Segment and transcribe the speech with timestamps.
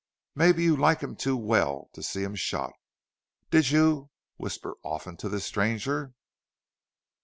[0.33, 2.73] "Maybe you like him too well to see him shot?...
[3.51, 6.15] Did you whisper often to this stranger?"